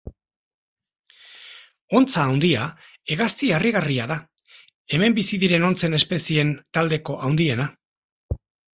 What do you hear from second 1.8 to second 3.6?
Hontza handia hegazti